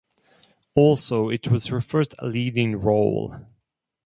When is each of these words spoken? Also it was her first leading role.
Also 0.73 1.29
it 1.29 1.49
was 1.49 1.67
her 1.67 1.79
first 1.79 2.15
leading 2.23 2.75
role. 2.77 3.45